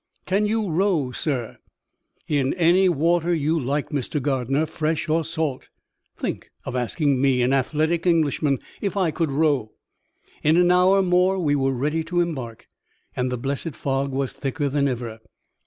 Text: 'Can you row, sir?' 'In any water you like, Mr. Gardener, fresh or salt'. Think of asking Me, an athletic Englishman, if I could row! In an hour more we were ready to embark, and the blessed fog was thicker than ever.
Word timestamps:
'Can 0.25 0.47
you 0.47 0.67
row, 0.67 1.11
sir?' 1.11 1.59
'In 2.27 2.55
any 2.55 2.89
water 2.89 3.35
you 3.35 3.59
like, 3.59 3.89
Mr. 3.89 4.19
Gardener, 4.19 4.65
fresh 4.65 5.07
or 5.07 5.23
salt'. 5.23 5.69
Think 6.17 6.49
of 6.65 6.75
asking 6.75 7.21
Me, 7.21 7.43
an 7.43 7.53
athletic 7.53 8.07
Englishman, 8.07 8.57
if 8.81 8.97
I 8.97 9.11
could 9.11 9.31
row! 9.31 9.73
In 10.41 10.57
an 10.57 10.71
hour 10.71 11.03
more 11.03 11.37
we 11.37 11.53
were 11.55 11.71
ready 11.71 12.03
to 12.05 12.19
embark, 12.19 12.67
and 13.15 13.31
the 13.31 13.37
blessed 13.37 13.75
fog 13.75 14.11
was 14.11 14.33
thicker 14.33 14.69
than 14.69 14.87
ever. 14.87 15.19